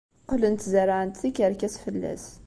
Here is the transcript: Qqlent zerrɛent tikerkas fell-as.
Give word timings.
Qqlent 0.23 0.69
zerrɛent 0.73 1.19
tikerkas 1.21 1.75
fell-as. 1.83 2.25